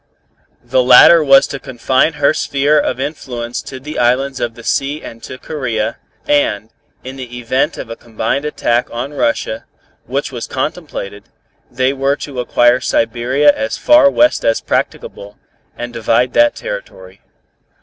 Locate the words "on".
8.89-9.13